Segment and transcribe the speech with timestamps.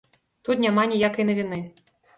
[0.49, 1.65] Тут няма ніякай навіны.